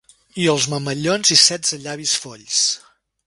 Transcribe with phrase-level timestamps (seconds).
[0.43, 2.63] I els mamellons i setze llavis folls...